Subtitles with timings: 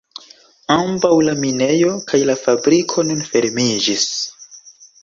[0.75, 4.13] Ambaŭ la minejo kaj la fabriko nun fermiĝis.